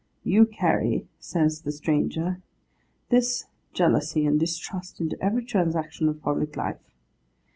[0.23, 2.41] 'You carry,' says the stranger,
[3.09, 6.81] 'this jealousy and distrust into every transaction of public life.